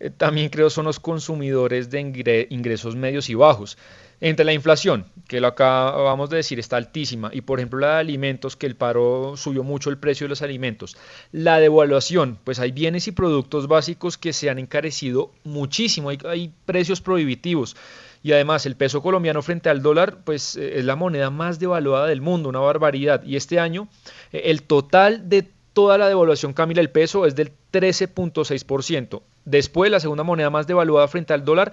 eh, 0.00 0.10
también 0.10 0.48
creo 0.48 0.70
son 0.70 0.86
los 0.86 1.00
consumidores 1.00 1.90
de 1.90 2.46
ingresos 2.50 2.96
medios 2.96 3.28
y 3.28 3.34
bajos. 3.34 3.78
Entre 4.20 4.44
la 4.44 4.52
inflación, 4.52 5.06
que 5.28 5.40
lo 5.40 5.48
acabamos 5.48 6.30
de 6.30 6.38
decir 6.38 6.58
está 6.58 6.76
altísima, 6.76 7.30
y 7.32 7.40
por 7.40 7.58
ejemplo 7.58 7.80
la 7.80 7.94
de 7.94 8.00
alimentos, 8.00 8.56
que 8.56 8.66
el 8.66 8.76
paro 8.76 9.36
subió 9.36 9.64
mucho 9.64 9.90
el 9.90 9.98
precio 9.98 10.24
de 10.24 10.30
los 10.30 10.42
alimentos, 10.42 10.96
la 11.32 11.58
devaluación, 11.58 12.38
pues 12.44 12.58
hay 12.60 12.72
bienes 12.72 13.08
y 13.08 13.12
productos 13.12 13.66
básicos 13.66 14.16
que 14.16 14.32
se 14.32 14.48
han 14.48 14.58
encarecido 14.58 15.30
muchísimo, 15.42 16.10
hay, 16.10 16.52
precios 16.64 17.00
prohibitivos 17.00 17.76
y 18.22 18.32
además 18.32 18.64
el 18.64 18.76
peso 18.76 19.02
colombiano 19.02 19.42
frente 19.42 19.68
al 19.68 19.82
dólar 19.82 20.18
pues 20.24 20.56
eh, 20.56 20.78
es 20.78 20.84
la 20.84 20.96
moneda 20.96 21.30
más 21.30 21.58
devaluada 21.58 22.06
del 22.06 22.22
mundo, 22.22 22.48
una 22.48 22.60
barbaridad. 22.60 23.22
Y 23.24 23.36
este 23.36 23.58
año 23.58 23.88
eh, 24.32 24.42
el 24.46 24.62
total 24.62 25.28
de 25.28 25.50
toda 25.74 25.98
la 25.98 26.08
devaluación, 26.08 26.54
Camila, 26.54 26.80
el 26.80 26.88
peso 26.88 27.26
es 27.26 27.34
del 27.34 27.52
13.6%. 27.72 29.20
Después 29.44 29.90
la 29.90 30.00
segunda 30.00 30.22
moneda 30.24 30.50
más 30.50 30.66
devaluada 30.66 31.08
frente 31.08 31.34
al 31.34 31.44
dólar 31.44 31.72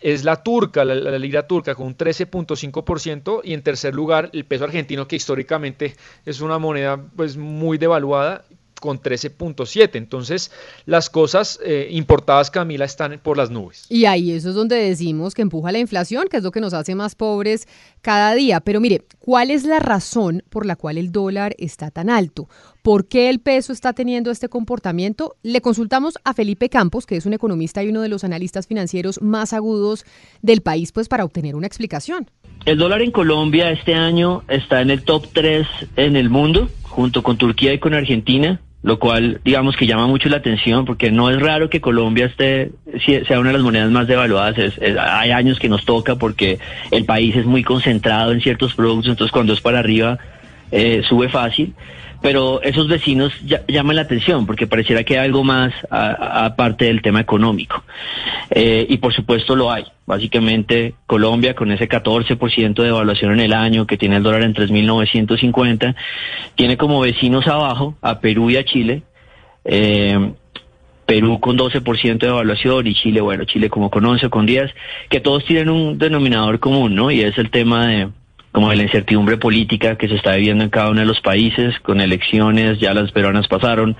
es 0.00 0.24
la 0.24 0.42
turca, 0.42 0.84
la, 0.84 1.18
lira 1.18 1.46
turca 1.46 1.74
con 1.74 1.86
un 1.86 1.96
13.5% 1.96 3.40
y 3.44 3.54
en 3.54 3.62
tercer 3.62 3.94
lugar 3.94 4.30
el 4.32 4.44
peso 4.44 4.64
argentino 4.64 5.06
que 5.06 5.16
históricamente 5.16 5.94
es 6.26 6.40
una 6.40 6.58
moneda 6.58 7.00
pues 7.16 7.36
muy 7.36 7.78
devaluada 7.78 8.44
con 8.82 9.00
13.7. 9.00 9.90
Entonces, 9.94 10.50
las 10.86 11.08
cosas 11.08 11.60
eh, 11.64 11.86
importadas, 11.92 12.50
Camila, 12.50 12.84
están 12.84 13.20
por 13.22 13.36
las 13.36 13.48
nubes. 13.48 13.86
Y 13.88 14.06
ahí 14.06 14.32
eso 14.32 14.48
es 14.48 14.56
donde 14.56 14.74
decimos 14.74 15.34
que 15.34 15.42
empuja 15.42 15.70
la 15.70 15.78
inflación, 15.78 16.26
que 16.28 16.38
es 16.38 16.42
lo 16.42 16.50
que 16.50 16.60
nos 16.60 16.74
hace 16.74 16.96
más 16.96 17.14
pobres 17.14 17.68
cada 18.00 18.34
día. 18.34 18.58
Pero 18.58 18.80
mire, 18.80 19.04
¿cuál 19.20 19.52
es 19.52 19.64
la 19.64 19.78
razón 19.78 20.42
por 20.50 20.66
la 20.66 20.74
cual 20.74 20.98
el 20.98 21.12
dólar 21.12 21.54
está 21.58 21.92
tan 21.92 22.10
alto? 22.10 22.48
¿Por 22.82 23.06
qué 23.06 23.30
el 23.30 23.38
peso 23.38 23.72
está 23.72 23.92
teniendo 23.92 24.32
este 24.32 24.48
comportamiento? 24.48 25.36
Le 25.44 25.60
consultamos 25.60 26.18
a 26.24 26.34
Felipe 26.34 26.68
Campos, 26.68 27.06
que 27.06 27.14
es 27.14 27.24
un 27.24 27.34
economista 27.34 27.84
y 27.84 27.88
uno 27.88 28.00
de 28.00 28.08
los 28.08 28.24
analistas 28.24 28.66
financieros 28.66 29.22
más 29.22 29.52
agudos 29.52 30.04
del 30.42 30.60
país, 30.60 30.90
pues 30.90 31.06
para 31.06 31.24
obtener 31.24 31.54
una 31.54 31.68
explicación. 31.68 32.28
El 32.64 32.78
dólar 32.78 33.02
en 33.02 33.12
Colombia 33.12 33.70
este 33.70 33.94
año 33.94 34.42
está 34.48 34.80
en 34.80 34.90
el 34.90 35.04
top 35.04 35.28
3 35.32 35.68
en 35.94 36.16
el 36.16 36.30
mundo, 36.30 36.68
junto 36.82 37.22
con 37.22 37.38
Turquía 37.38 37.72
y 37.72 37.78
con 37.78 37.94
Argentina 37.94 38.60
lo 38.82 38.98
cual 38.98 39.40
digamos 39.44 39.76
que 39.76 39.86
llama 39.86 40.06
mucho 40.06 40.28
la 40.28 40.38
atención 40.38 40.84
porque 40.84 41.10
no 41.10 41.30
es 41.30 41.40
raro 41.40 41.70
que 41.70 41.80
Colombia 41.80 42.26
esté 42.26 42.72
sea 43.06 43.38
una 43.38 43.50
de 43.50 43.54
las 43.54 43.62
monedas 43.62 43.90
más 43.90 44.08
devaluadas. 44.08 44.56
Hay 44.98 45.30
años 45.30 45.58
que 45.58 45.68
nos 45.68 45.84
toca 45.84 46.16
porque 46.16 46.58
el 46.90 47.04
país 47.04 47.36
es 47.36 47.46
muy 47.46 47.62
concentrado 47.62 48.32
en 48.32 48.40
ciertos 48.40 48.74
productos 48.74 49.10
entonces 49.12 49.32
cuando 49.32 49.52
es 49.52 49.60
para 49.60 49.78
arriba 49.78 50.18
eh, 50.72 51.02
sube 51.08 51.28
fácil 51.28 51.74
pero 52.22 52.62
esos 52.62 52.88
vecinos 52.88 53.32
llaman 53.68 53.96
la 53.96 54.02
atención 54.02 54.46
porque 54.46 54.68
pareciera 54.68 55.02
que 55.02 55.18
hay 55.18 55.26
algo 55.26 55.42
más 55.42 55.72
aparte 55.90 56.86
del 56.86 57.02
tema 57.02 57.20
económico. 57.20 57.82
Eh, 58.50 58.86
y 58.88 58.98
por 58.98 59.12
supuesto 59.12 59.56
lo 59.56 59.72
hay. 59.72 59.84
Básicamente 60.06 60.94
Colombia 61.06 61.54
con 61.54 61.72
ese 61.72 61.88
14% 61.88 62.74
de 62.74 62.88
evaluación 62.88 63.32
en 63.32 63.40
el 63.40 63.52
año 63.52 63.86
que 63.86 63.98
tiene 63.98 64.16
el 64.16 64.22
dólar 64.22 64.42
en 64.42 64.54
3.950, 64.54 65.94
tiene 66.54 66.76
como 66.76 67.00
vecinos 67.00 67.46
abajo 67.48 67.96
a 68.00 68.20
Perú 68.20 68.50
y 68.50 68.56
a 68.56 68.64
Chile. 68.64 69.02
Eh, 69.64 70.32
Perú 71.04 71.40
con 71.40 71.58
12% 71.58 72.18
de 72.18 72.28
evaluación 72.28 72.86
y 72.86 72.94
Chile, 72.94 73.20
bueno, 73.20 73.44
Chile 73.44 73.68
como 73.68 73.90
con 73.90 74.06
11 74.06 74.26
o 74.26 74.30
con 74.30 74.46
10, 74.46 74.70
que 75.10 75.20
todos 75.20 75.44
tienen 75.44 75.68
un 75.68 75.98
denominador 75.98 76.60
común, 76.60 76.94
¿no? 76.94 77.10
Y 77.10 77.20
es 77.20 77.36
el 77.38 77.50
tema 77.50 77.88
de, 77.88 78.08
como 78.52 78.68
de 78.68 78.76
la 78.76 78.82
incertidumbre 78.82 79.38
política 79.38 79.96
que 79.96 80.08
se 80.08 80.14
está 80.14 80.36
viviendo 80.36 80.62
en 80.62 80.70
cada 80.70 80.90
uno 80.90 81.00
de 81.00 81.06
los 81.06 81.20
países, 81.20 81.74
con 81.80 82.00
elecciones, 82.00 82.78
ya 82.78 82.92
las 82.92 83.10
peruanas 83.10 83.48
pasaron, 83.48 83.96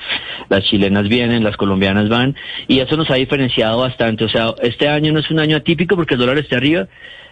las 0.50 0.64
chilenas 0.64 1.08
vienen, 1.08 1.42
las 1.42 1.56
colombianas 1.56 2.10
van, 2.10 2.36
y 2.68 2.80
eso 2.80 2.96
nos 2.96 3.10
ha 3.10 3.14
diferenciado 3.14 3.78
bastante. 3.78 4.24
O 4.24 4.28
sea, 4.28 4.54
este 4.62 4.88
año 4.88 5.12
no 5.12 5.20
es 5.20 5.30
un 5.30 5.40
año 5.40 5.56
atípico 5.56 5.96
porque 5.96 6.14
el 6.14 6.20
dólar 6.20 6.38
está 6.38 6.56
arriba, 6.56 6.86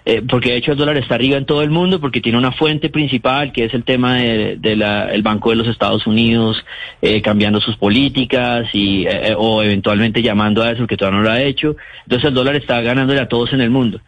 eh, 0.06 0.22
porque 0.26 0.52
de 0.52 0.56
hecho 0.56 0.72
el 0.72 0.78
dólar 0.78 0.96
está 0.96 1.16
arriba 1.16 1.36
en 1.36 1.44
todo 1.44 1.60
el 1.60 1.70
mundo, 1.70 2.00
porque 2.00 2.22
tiene 2.22 2.38
una 2.38 2.52
fuente 2.52 2.88
principal 2.88 3.52
que 3.52 3.64
es 3.66 3.74
el 3.74 3.84
tema 3.84 4.14
del 4.14 4.58
de, 4.58 4.72
el 5.12 5.22
Banco 5.22 5.50
de 5.50 5.56
los 5.56 5.68
Estados 5.68 6.06
Unidos 6.06 6.64
eh, 7.02 7.20
cambiando 7.20 7.60
sus 7.60 7.76
políticas 7.76 8.66
y 8.72 9.06
eh, 9.06 9.34
o 9.36 9.62
eventualmente 9.62 10.22
llamando 10.22 10.62
a 10.62 10.70
eso 10.70 10.86
que 10.86 10.96
todavía 10.96 11.18
no 11.18 11.24
lo 11.24 11.30
ha 11.30 11.42
hecho. 11.42 11.76
Entonces 12.04 12.28
el 12.28 12.34
dólar 12.34 12.56
está 12.56 12.80
ganándole 12.80 13.20
a 13.20 13.28
todos 13.28 13.52
en 13.52 13.60
el 13.60 13.68
mundo. 13.68 14.00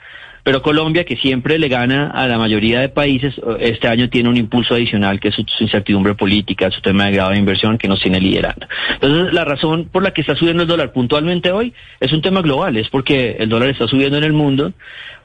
Pero 0.44 0.60
Colombia, 0.60 1.04
que 1.04 1.16
siempre 1.16 1.58
le 1.58 1.68
gana 1.68 2.10
a 2.10 2.26
la 2.26 2.36
mayoría 2.36 2.80
de 2.80 2.88
países, 2.88 3.34
este 3.60 3.86
año 3.86 4.08
tiene 4.08 4.28
un 4.28 4.36
impulso 4.36 4.74
adicional 4.74 5.20
que 5.20 5.28
es 5.28 5.34
su, 5.34 5.44
incertidumbre 5.62 6.14
política, 6.14 6.70
su 6.70 6.80
tema 6.80 7.06
de 7.06 7.12
grado 7.12 7.30
de 7.30 7.38
inversión 7.38 7.78
que 7.78 7.86
nos 7.86 8.00
tiene 8.00 8.20
liderando. 8.20 8.66
Entonces, 8.94 9.32
la 9.32 9.44
razón 9.44 9.88
por 9.90 10.02
la 10.02 10.12
que 10.12 10.20
está 10.22 10.34
subiendo 10.34 10.62
el 10.62 10.68
dólar 10.68 10.92
puntualmente 10.92 11.52
hoy 11.52 11.72
es 12.00 12.12
un 12.12 12.22
tema 12.22 12.42
global, 12.42 12.76
es 12.76 12.88
porque 12.88 13.36
el 13.38 13.48
dólar 13.48 13.68
está 13.68 13.86
subiendo 13.86 14.18
en 14.18 14.24
el 14.24 14.32
mundo, 14.32 14.72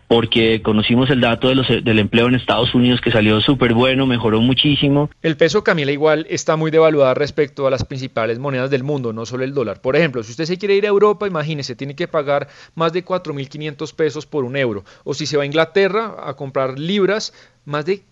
porque 0.07 0.61
conocimos 0.61 1.09
el 1.09 1.21
dato 1.21 1.49
de 1.49 1.55
los, 1.55 1.67
del 1.67 1.99
empleo 1.99 2.27
en 2.27 2.35
Estados 2.35 2.73
Unidos 2.73 3.01
que 3.01 3.11
salió 3.11 3.41
súper 3.41 3.73
bueno, 3.73 4.05
mejoró 4.05 4.41
muchísimo. 4.41 5.09
El 5.21 5.35
peso, 5.35 5.63
Camila, 5.63 5.91
igual 5.91 6.25
está 6.29 6.55
muy 6.55 6.71
devaluado 6.71 7.13
respecto 7.13 7.67
a 7.67 7.71
las 7.71 7.83
principales 7.83 8.39
monedas 8.39 8.69
del 8.69 8.83
mundo, 8.83 9.11
no 9.11 9.25
solo 9.25 9.43
el 9.43 9.53
dólar. 9.53 9.81
Por 9.81 9.95
ejemplo, 9.95 10.23
si 10.23 10.31
usted 10.31 10.45
se 10.45 10.57
quiere 10.57 10.75
ir 10.75 10.85
a 10.85 10.89
Europa, 10.89 11.27
imagínese, 11.27 11.75
tiene 11.75 11.95
que 11.95 12.07
pagar 12.07 12.47
más 12.75 12.93
de 12.93 13.03
4.500 13.03 13.93
pesos 13.95 14.25
por 14.25 14.45
un 14.45 14.55
euro. 14.55 14.85
O 15.03 15.13
si 15.13 15.25
se 15.25 15.35
va 15.35 15.43
a 15.43 15.45
Inglaterra 15.45 16.15
a 16.23 16.35
comprar 16.35 16.79
libras, 16.79 17.33
más 17.65 17.85
de 17.85 18.03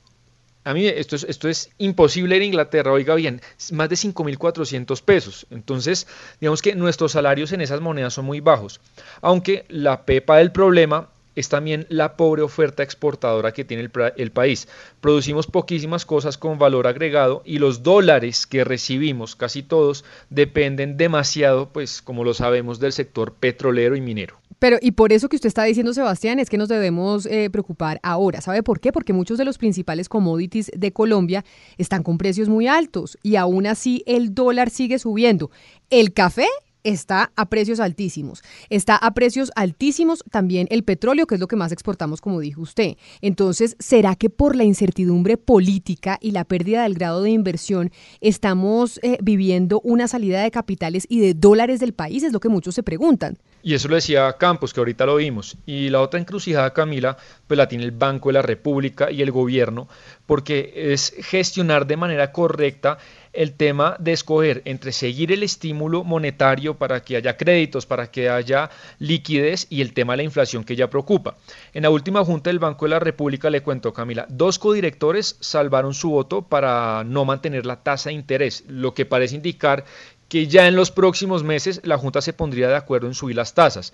a 0.66 0.74
mí 0.74 0.88
esto 0.88 1.16
es, 1.16 1.24
esto 1.26 1.48
es 1.48 1.70
imposible 1.78 2.44
Inglaterra, 2.44 2.92
oiga 2.92 3.14
bien, 3.14 3.40
más 3.72 3.88
de 3.88 3.96
5.400 3.96 5.04
pesos. 5.04 5.46
Entonces, 5.52 6.08
digamos 6.42 6.64
que 6.64 6.74
nuestros 6.74 7.12
salarios 7.12 7.52
en 7.52 7.62
esas 7.62 7.82
monedas 7.82 8.16
son 8.16 8.26
muy 8.26 8.40
bajos. 8.40 8.82
Aunque 9.22 9.66
la 9.70 10.06
pepa 10.06 10.38
del 10.38 10.52
problema 10.52 11.10
es 11.36 11.50
también 11.50 11.86
la 11.90 12.18
pobre 12.18 12.42
oferta 12.42 12.84
exportadora 12.84 13.54
que 13.54 13.66
tiene 13.66 13.90
el, 14.16 14.32
país. 14.32 14.68
Producimos 15.02 15.48
poquísimas 15.48 16.06
cosas 16.06 16.38
con 16.38 16.58
valor 16.58 16.88
agregado 16.88 17.42
y 17.46 17.60
los 17.60 17.84
dólares 17.84 18.48
que 18.48 18.64
recibimos, 18.64 19.36
casi 19.36 19.64
todos, 19.64 20.06
dependen 20.30 20.98
demasiado, 20.98 21.70
pues 21.70 22.02
como 22.02 22.24
lo 22.24 22.34
sabemos, 22.34 22.80
del 22.80 22.94
sector 22.94 23.34
petrolero 23.34 23.96
y 23.96 24.02
minero. 24.02 24.38
Pero, 24.60 24.78
y 24.82 24.92
por 24.92 25.12
eso 25.12 25.28
que 25.28 25.36
usted 25.36 25.48
está 25.48 25.64
diciendo, 25.66 25.94
Sebastián, 25.94 26.40
es 26.40 26.50
que 26.50 26.58
nos 26.58 26.70
debemos 26.70 27.26
eh, 27.26 27.50
preocupar 27.50 28.00
ahora. 28.04 28.40
¿Sabe 28.42 28.64
por 28.64 28.80
qué? 28.80 28.92
Porque 28.92 29.12
muchos 29.12 29.38
de 29.38 29.46
los 29.46 29.58
principales 29.58 30.08
commodities 30.08 30.72
de 30.76 30.94
Colombia 30.94 31.44
están 31.78 32.04
con 32.04 32.18
precios 32.18 32.48
muy 32.48 32.68
altos 32.68 33.18
y 33.22 33.36
aún 33.36 33.68
así 33.68 34.04
el 34.08 34.34
dólar 34.34 34.70
sigue 34.70 34.98
subiendo. 34.98 35.52
El 35.90 36.14
café 36.14 36.48
está 36.86 37.34
a 37.36 37.50
precios 37.50 37.82
altísimos. 37.82 38.44
Está 38.70 38.96
a 38.96 39.14
precios 39.14 39.52
altísimos 39.56 40.24
también 40.32 40.68
el 40.70 40.84
petróleo, 40.84 41.28
que 41.28 41.36
es 41.36 41.42
lo 41.42 41.48
que 41.48 41.58
más 41.58 41.74
exportamos, 41.74 42.22
como 42.22 42.40
dijo 42.40 42.62
usted. 42.62 42.96
Entonces, 43.22 43.76
¿será 43.80 44.16
que 44.16 44.30
por 44.30 44.56
la 44.56 44.64
incertidumbre 44.64 45.36
política 45.36 46.18
y 46.22 46.32
la 46.32 46.46
pérdida 46.46 46.84
del 46.84 46.94
grado 46.94 47.22
de 47.24 47.32
inversión 47.32 47.92
estamos 48.22 49.00
eh, 49.04 49.18
viviendo 49.22 49.82
una 49.82 50.08
salida 50.08 50.42
de 50.42 50.52
capitales 50.52 51.06
y 51.10 51.20
de 51.20 51.34
dólares 51.34 51.80
del 51.80 51.94
país? 51.94 52.24
Es 52.24 52.32
lo 52.32 52.40
que 52.40 52.50
muchos 52.50 52.76
se 52.76 52.84
preguntan. 52.84 53.38
Y 53.66 53.74
eso 53.74 53.88
lo 53.88 53.96
decía 53.96 54.32
Campos, 54.34 54.76
que 54.76 54.80
ahorita 54.80 55.08
lo 55.08 55.16
vimos. 55.16 55.58
Y 55.66 55.90
la 55.90 56.00
otra 56.02 56.20
encrucijada, 56.20 56.72
Camila, 56.72 57.18
pues 57.48 57.58
la 57.58 57.68
tiene 57.68 57.84
el 57.84 57.90
Banco 57.90 58.30
de 58.30 58.34
la 58.34 58.44
República 58.44 59.10
y 59.10 59.24
el 59.24 59.32
gobierno, 59.32 59.88
porque 60.28 60.72
es 60.94 61.16
gestionar 61.18 61.88
de 61.88 61.98
manera 61.98 62.32
correcta 62.32 63.00
el 63.36 63.54
tema 63.54 63.98
de 64.00 64.14
escoger 64.14 64.62
entre 64.66 64.92
seguir 64.92 65.32
el 65.32 65.44
estímulo 65.44 66.04
monetario 66.04 66.76
para 66.76 67.04
que 67.04 67.18
haya 67.18 67.38
créditos, 67.38 67.86
para 67.86 68.10
que 68.10 68.30
haya 68.30 68.70
liquidez 69.00 69.68
y 69.70 69.82
el 69.82 69.94
tema 69.94 70.14
de 70.14 70.18
la 70.18 70.24
inflación 70.24 70.64
que 70.64 70.76
ya 70.76 70.90
preocupa. 70.90 71.36
En 71.74 71.84
la 71.84 71.90
última 71.90 72.24
junta 72.24 72.50
del 72.50 72.60
Banco 72.60 72.86
de 72.86 72.92
la 72.92 73.00
República, 73.00 73.50
le 73.50 73.62
cuento 73.62 73.94
Camila, 73.94 74.26
dos 74.30 74.58
codirectores 74.58 75.38
salvaron 75.42 75.94
su 75.94 76.12
voto 76.12 76.44
para 76.44 77.04
no 77.04 77.26
mantener 77.26 77.66
la 77.66 77.84
tasa 77.84 78.10
de 78.10 78.16
interés, 78.16 78.64
lo 78.68 78.94
que 78.94 79.06
parece 79.06 79.36
indicar 79.36 79.86
que 80.30 80.48
ya 80.48 80.68
en 80.68 80.76
los 80.76 80.92
próximos 80.92 81.44
meses 81.44 81.82
la 81.84 81.98
Junta 81.98 82.22
se 82.22 82.34
pondría 82.34 82.68
de 82.68 82.76
acuerdo 82.76 83.08
en 83.08 83.14
subir 83.14 83.36
las 83.36 83.54
tasas. 83.54 83.94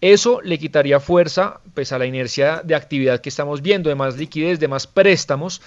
Eso 0.00 0.40
le 0.42 0.58
quitaría 0.58 0.98
fuerza 0.98 1.60
pues, 1.74 1.92
a 1.92 1.98
la 1.98 2.06
inercia 2.06 2.62
de 2.64 2.74
actividad 2.74 3.20
que 3.20 3.28
estamos 3.28 3.62
viendo, 3.62 3.88
de 3.88 3.94
más 3.94 4.16
liquidez, 4.16 4.58
de 4.58 4.66
más 4.66 4.86
préstamos, 4.88 5.62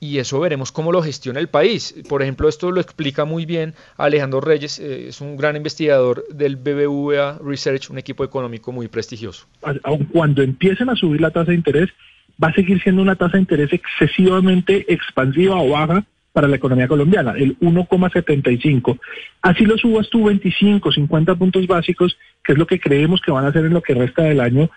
y 0.00 0.18
eso 0.18 0.40
veremos 0.40 0.72
cómo 0.72 0.92
lo 0.92 1.02
gestiona 1.02 1.40
el 1.40 1.48
país. 1.48 1.94
Por 2.08 2.22
ejemplo, 2.22 2.48
esto 2.48 2.70
lo 2.70 2.80
explica 2.80 3.24
muy 3.24 3.46
bien 3.46 3.74
Alejandro 3.96 4.40
Reyes, 4.40 4.78
eh, 4.78 5.08
es 5.08 5.20
un 5.20 5.36
gran 5.36 5.56
investigador 5.56 6.26
del 6.28 6.56
BBVA 6.56 7.38
Research, 7.42 7.90
un 7.90 7.98
equipo 7.98 8.24
económico 8.24 8.72
muy 8.72 8.88
prestigioso. 8.88 9.46
Aun 9.82 10.04
cuando 10.04 10.42
empiecen 10.42 10.88
a 10.90 10.96
subir 10.96 11.20
la 11.20 11.30
tasa 11.30 11.50
de 11.50 11.56
interés, 11.56 11.90
va 12.42 12.48
a 12.48 12.54
seguir 12.54 12.82
siendo 12.82 13.02
una 13.02 13.16
tasa 13.16 13.36
de 13.36 13.40
interés 13.40 13.72
excesivamente 13.72 14.92
expansiva 14.92 15.56
o 15.56 15.70
baja 15.70 16.04
para 16.34 16.48
la 16.48 16.56
economía 16.56 16.88
colombiana, 16.88 17.32
el 17.36 17.56
1,75. 17.60 18.98
Así 19.40 19.64
lo 19.64 19.78
subas 19.78 20.10
tú 20.10 20.24
25, 20.24 20.90
50 20.90 21.36
puntos 21.36 21.64
básicos, 21.68 22.18
que 22.42 22.54
es 22.54 22.58
lo 22.58 22.66
que 22.66 22.80
creemos 22.80 23.20
que 23.20 23.30
van 23.30 23.44
a 23.44 23.48
hacer 23.48 23.64
en 23.64 23.72
lo 23.72 23.80
que 23.80 23.94
resta 23.94 24.24
del 24.24 24.40
año, 24.40 24.68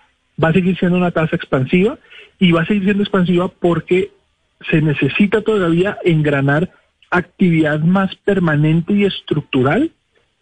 va 0.41 0.49
a 0.49 0.53
seguir 0.53 0.77
siendo 0.77 0.99
una 0.99 1.09
tasa 1.09 1.35
expansiva 1.35 1.97
y 2.37 2.51
va 2.51 2.61
a 2.61 2.65
seguir 2.67 2.83
siendo 2.83 3.01
expansiva 3.01 3.47
porque 3.47 4.11
se 4.69 4.83
necesita 4.83 5.41
todavía 5.41 5.97
engranar 6.03 6.69
actividad 7.09 7.79
más 7.79 8.15
permanente 8.17 8.93
y 8.93 9.05
estructural, 9.05 9.89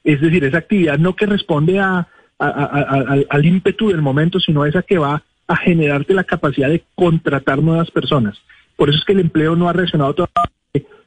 es 0.03 0.19
decir, 0.19 0.43
esa 0.43 0.57
actividad 0.57 0.97
no 0.97 1.15
que 1.15 1.27
responde 1.27 1.79
a, 1.79 2.09
al 2.37 3.45
ímpetu 3.45 3.87
del 3.87 4.01
momento, 4.01 4.41
sino 4.41 4.65
esa 4.65 4.81
que 4.81 4.97
va 4.97 5.23
a 5.47 5.55
generarte 5.55 6.13
la 6.13 6.25
capacidad 6.25 6.67
de 6.67 6.83
contratar 6.93 7.63
nuevas 7.63 7.89
personas. 7.89 8.37
Por 8.75 8.89
eso 8.89 8.99
es 8.99 9.05
que 9.05 9.13
el 9.13 9.21
empleo 9.21 9.55
no 9.55 9.69
ha 9.69 9.73
reaccionado 9.73 10.13
todavía. 10.13 10.51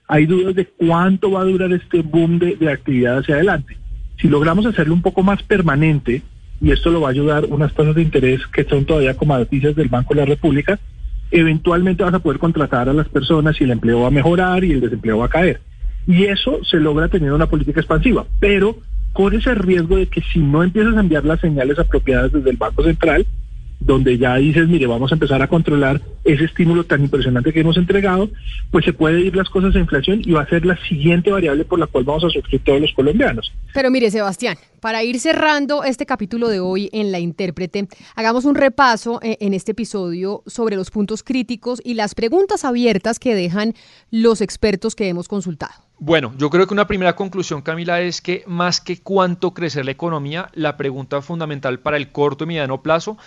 Hay 0.08 0.26
dudas 0.26 0.54
de 0.54 0.66
cuánto 0.66 1.30
va 1.30 1.42
a 1.42 1.44
durar 1.44 1.72
este 1.72 2.02
boom 2.02 2.38
de, 2.38 2.56
de 2.56 2.72
actividad 2.72 3.18
hacia 3.18 3.36
adelante. 3.36 3.76
Si 4.20 4.28
logramos 4.28 4.66
hacerlo 4.66 4.94
un 4.94 5.02
poco 5.02 5.22
más 5.22 5.42
permanente, 5.42 6.22
y 6.60 6.72
esto 6.72 6.90
lo 6.90 7.02
va 7.02 7.08
a 7.08 7.12
ayudar 7.12 7.44
unas 7.44 7.72
tasas 7.74 7.94
de 7.94 8.02
interés 8.02 8.44
que 8.48 8.64
son 8.64 8.84
todavía 8.84 9.16
como 9.16 9.36
noticias 9.38 9.76
del 9.76 9.88
Banco 9.88 10.14
de 10.14 10.20
la 10.20 10.26
República, 10.26 10.78
eventualmente 11.30 12.02
vas 12.02 12.14
a 12.14 12.18
poder 12.18 12.38
contratar 12.38 12.88
a 12.88 12.94
las 12.94 13.08
personas 13.08 13.60
y 13.60 13.64
el 13.64 13.70
empleo 13.70 14.00
va 14.00 14.08
a 14.08 14.12
mejorar 14.12 14.64
y 14.64 14.72
el 14.72 14.80
desempleo 14.80 15.18
va 15.18 15.26
a 15.26 15.30
caer. 15.30 15.60
Y 16.06 16.24
eso 16.24 16.60
se 16.64 16.78
logra 16.78 17.08
teniendo 17.08 17.36
una 17.36 17.46
política 17.46 17.80
expansiva, 17.80 18.24
pero 18.40 18.78
con 19.12 19.34
ese 19.34 19.54
riesgo 19.54 19.96
de 19.96 20.06
que 20.06 20.22
si 20.22 20.38
no 20.38 20.62
empiezas 20.62 20.96
a 20.96 21.00
enviar 21.00 21.24
las 21.24 21.40
señales 21.40 21.78
apropiadas 21.78 22.32
desde 22.32 22.50
el 22.50 22.56
Banco 22.56 22.82
Central, 22.82 23.26
donde 23.80 24.18
ya 24.18 24.36
dices, 24.36 24.68
mire, 24.68 24.86
vamos 24.86 25.12
a 25.12 25.14
empezar 25.14 25.40
a 25.40 25.48
controlar 25.48 26.00
ese 26.24 26.44
estímulo 26.44 26.84
tan 26.84 27.02
impresionante 27.02 27.52
que 27.52 27.60
hemos 27.60 27.76
entregado, 27.76 28.28
pues 28.70 28.84
se 28.84 28.92
puede 28.92 29.20
ir 29.20 29.36
las 29.36 29.48
cosas 29.48 29.74
a 29.74 29.78
inflación 29.78 30.20
y 30.24 30.32
va 30.32 30.42
a 30.42 30.48
ser 30.48 30.66
la 30.66 30.76
siguiente 30.88 31.30
variable 31.30 31.64
por 31.64 31.78
la 31.78 31.86
cual 31.86 32.04
vamos 32.04 32.24
a 32.24 32.30
sufrir 32.30 32.62
todos 32.64 32.80
los 32.80 32.92
colombianos. 32.92 33.52
Pero 33.72 33.90
mire, 33.90 34.10
Sebastián, 34.10 34.58
para 34.80 35.04
ir 35.04 35.20
cerrando 35.20 35.84
este 35.84 36.06
capítulo 36.06 36.48
de 36.48 36.60
hoy 36.60 36.90
en 36.92 37.12
La 37.12 37.18
Intérprete, 37.18 37.88
hagamos 38.14 38.44
un 38.44 38.56
repaso 38.56 39.20
eh, 39.22 39.38
en 39.40 39.54
este 39.54 39.72
episodio 39.72 40.42
sobre 40.46 40.76
los 40.76 40.90
puntos 40.90 41.22
críticos 41.22 41.80
y 41.84 41.94
las 41.94 42.14
preguntas 42.14 42.64
abiertas 42.64 43.18
que 43.18 43.34
dejan 43.34 43.74
los 44.10 44.40
expertos 44.40 44.94
que 44.94 45.08
hemos 45.08 45.28
consultado. 45.28 45.72
Bueno, 46.00 46.32
yo 46.38 46.48
creo 46.50 46.66
que 46.66 46.74
una 46.74 46.86
primera 46.86 47.16
conclusión, 47.16 47.60
Camila, 47.60 48.00
es 48.00 48.20
que 48.20 48.44
más 48.46 48.80
que 48.80 49.00
cuánto 49.00 49.52
crecer 49.52 49.84
la 49.84 49.90
economía, 49.90 50.48
la 50.54 50.76
pregunta 50.76 51.22
fundamental 51.22 51.80
para 51.80 51.96
el 51.96 52.12
corto 52.12 52.44
y 52.44 52.48
mediano 52.48 52.82
plazo 52.82 53.18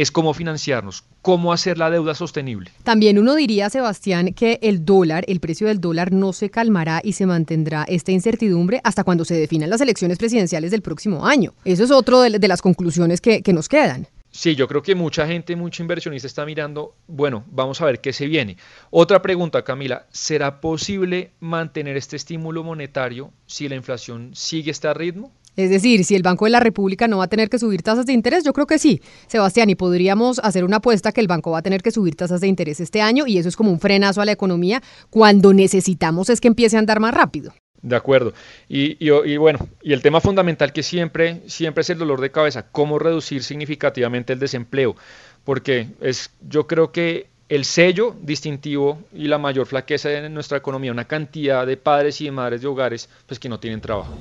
es 0.00 0.10
cómo 0.10 0.32
financiarnos, 0.32 1.04
cómo 1.20 1.52
hacer 1.52 1.76
la 1.76 1.90
deuda 1.90 2.14
sostenible. 2.14 2.70
También 2.84 3.18
uno 3.18 3.34
diría, 3.34 3.68
Sebastián, 3.68 4.32
que 4.32 4.58
el 4.62 4.86
dólar, 4.86 5.24
el 5.28 5.40
precio 5.40 5.66
del 5.66 5.78
dólar 5.78 6.10
no 6.10 6.32
se 6.32 6.48
calmará 6.48 7.02
y 7.04 7.12
se 7.12 7.26
mantendrá 7.26 7.84
esta 7.86 8.10
incertidumbre 8.10 8.80
hasta 8.82 9.04
cuando 9.04 9.26
se 9.26 9.34
definan 9.34 9.68
las 9.68 9.82
elecciones 9.82 10.16
presidenciales 10.16 10.70
del 10.70 10.80
próximo 10.80 11.26
año. 11.26 11.52
Eso 11.66 11.84
es 11.84 11.90
otro 11.90 12.22
de, 12.22 12.48
las 12.48 12.62
conclusiones 12.62 13.20
que, 13.20 13.42
que 13.42 13.52
nos 13.52 13.68
quedan. 13.68 14.08
Sí, 14.32 14.54
yo 14.54 14.68
creo 14.68 14.82
que 14.82 14.94
mucha 14.94 15.26
gente, 15.26 15.54
mucho 15.54 15.82
inversionista 15.82 16.26
está 16.26 16.46
mirando, 16.46 16.94
bueno, 17.06 17.44
vamos 17.50 17.80
a 17.80 17.84
ver 17.84 18.00
qué 18.00 18.12
se 18.12 18.26
viene. 18.26 18.56
Otra 18.90 19.20
pregunta, 19.20 19.64
Camila, 19.64 20.06
¿será 20.12 20.60
posible 20.60 21.32
mantener 21.40 21.96
este 21.96 22.16
estímulo 22.16 22.62
monetario 22.62 23.32
si 23.46 23.68
la 23.68 23.74
inflación 23.74 24.30
sigue 24.34 24.70
este 24.70 24.94
ritmo? 24.94 25.32
Es 25.60 25.70
decir, 25.70 26.04
si 26.04 26.14
el 26.14 26.22
Banco 26.22 26.46
de 26.46 26.50
la 26.50 26.60
República 26.60 27.08
no 27.08 27.18
va 27.18 27.24
a 27.24 27.28
tener 27.28 27.48
que 27.48 27.58
subir 27.58 27.82
tasas 27.82 28.06
de 28.06 28.12
interés, 28.12 28.44
yo 28.44 28.52
creo 28.52 28.66
que 28.66 28.78
sí, 28.78 29.00
Sebastián, 29.26 29.70
y 29.70 29.74
podríamos 29.74 30.38
hacer 30.40 30.64
una 30.64 30.76
apuesta 30.76 31.12
que 31.12 31.20
el 31.20 31.28
banco 31.28 31.50
va 31.50 31.58
a 31.58 31.62
tener 31.62 31.82
que 31.82 31.90
subir 31.90 32.16
tasas 32.16 32.40
de 32.40 32.46
interés 32.46 32.80
este 32.80 33.00
año 33.00 33.26
y 33.26 33.38
eso 33.38 33.48
es 33.48 33.56
como 33.56 33.70
un 33.70 33.80
frenazo 33.80 34.20
a 34.20 34.24
la 34.24 34.32
economía 34.32 34.82
cuando 35.10 35.52
necesitamos 35.52 36.30
es 36.30 36.40
que 36.40 36.48
empiece 36.48 36.76
a 36.76 36.78
andar 36.78 37.00
más 37.00 37.14
rápido. 37.14 37.52
De 37.82 37.96
acuerdo. 37.96 38.34
Y, 38.68 39.36
bueno, 39.38 39.58
y 39.82 39.92
el 39.92 40.02
tema 40.02 40.20
fundamental 40.20 40.72
que 40.72 40.82
siempre, 40.82 41.40
siempre 41.46 41.80
es 41.80 41.90
el 41.90 41.98
dolor 41.98 42.20
de 42.20 42.30
cabeza, 42.30 42.66
cómo 42.70 42.98
reducir 42.98 43.42
significativamente 43.42 44.34
el 44.34 44.38
desempleo, 44.38 44.96
porque 45.44 45.88
es, 46.00 46.30
yo 46.46 46.66
creo 46.66 46.92
que 46.92 47.28
el 47.48 47.64
sello 47.64 48.14
distintivo 48.20 49.02
y 49.14 49.28
la 49.28 49.38
mayor 49.38 49.66
flaqueza 49.66 50.10
de 50.10 50.28
nuestra 50.28 50.58
economía, 50.58 50.92
una 50.92 51.06
cantidad 51.06 51.66
de 51.66 51.76
padres 51.76 52.20
y 52.20 52.26
de 52.26 52.32
madres 52.32 52.60
de 52.60 52.68
hogares, 52.68 53.08
pues 53.26 53.40
que 53.40 53.48
no 53.48 53.58
tienen 53.58 53.80
trabajo. 53.80 54.14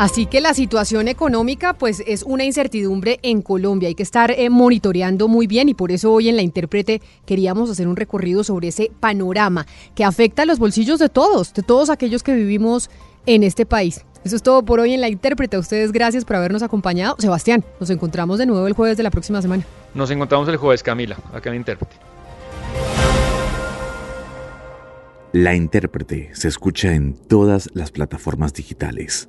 Así 0.00 0.24
que 0.24 0.40
la 0.40 0.54
situación 0.54 1.08
económica 1.08 1.74
pues 1.74 2.02
es 2.06 2.22
una 2.22 2.44
incertidumbre 2.44 3.20
en 3.22 3.42
Colombia. 3.42 3.88
Hay 3.88 3.94
que 3.94 4.02
estar 4.02 4.30
eh, 4.30 4.48
monitoreando 4.48 5.28
muy 5.28 5.46
bien 5.46 5.68
y 5.68 5.74
por 5.74 5.92
eso 5.92 6.10
hoy 6.10 6.30
en 6.30 6.36
la 6.36 6.42
intérprete 6.42 7.02
queríamos 7.26 7.68
hacer 7.68 7.86
un 7.86 7.96
recorrido 7.96 8.42
sobre 8.42 8.68
ese 8.68 8.90
panorama 8.98 9.66
que 9.94 10.02
afecta 10.02 10.44
a 10.44 10.46
los 10.46 10.58
bolsillos 10.58 11.00
de 11.00 11.10
todos, 11.10 11.52
de 11.52 11.62
todos 11.62 11.90
aquellos 11.90 12.22
que 12.22 12.32
vivimos 12.32 12.88
en 13.26 13.42
este 13.42 13.66
país. 13.66 14.06
Eso 14.24 14.36
es 14.36 14.42
todo 14.42 14.64
por 14.64 14.80
hoy 14.80 14.94
en 14.94 15.02
la 15.02 15.10
intérprete. 15.10 15.56
A 15.56 15.60
ustedes 15.60 15.92
gracias 15.92 16.24
por 16.24 16.36
habernos 16.36 16.62
acompañado. 16.62 17.16
Sebastián, 17.18 17.62
nos 17.78 17.90
encontramos 17.90 18.38
de 18.38 18.46
nuevo 18.46 18.66
el 18.66 18.72
jueves 18.72 18.96
de 18.96 19.02
la 19.02 19.10
próxima 19.10 19.42
semana. 19.42 19.66
Nos 19.92 20.10
encontramos 20.10 20.48
el 20.48 20.56
jueves, 20.56 20.82
Camila, 20.82 21.18
acá 21.30 21.50
en 21.50 21.56
la 21.56 21.56
intérprete. 21.56 21.96
La 25.32 25.54
intérprete 25.54 26.30
se 26.32 26.48
escucha 26.48 26.94
en 26.94 27.12
todas 27.12 27.68
las 27.74 27.90
plataformas 27.90 28.54
digitales. 28.54 29.28